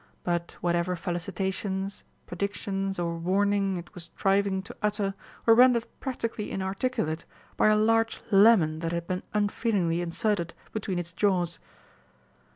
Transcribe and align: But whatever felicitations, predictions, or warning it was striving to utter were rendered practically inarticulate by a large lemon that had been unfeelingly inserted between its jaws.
But 0.23 0.55
whatever 0.61 0.95
felicitations, 0.95 2.03
predictions, 2.25 2.97
or 2.97 3.19
warning 3.19 3.77
it 3.77 3.93
was 3.93 4.05
striving 4.05 4.63
to 4.63 4.75
utter 4.81 5.13
were 5.45 5.53
rendered 5.53 5.85
practically 5.99 6.49
inarticulate 6.49 7.23
by 7.55 7.67
a 7.67 7.75
large 7.77 8.23
lemon 8.31 8.79
that 8.79 8.91
had 8.93 9.05
been 9.05 9.21
unfeelingly 9.35 10.01
inserted 10.01 10.55
between 10.73 10.97
its 10.97 11.11
jaws. 11.11 11.59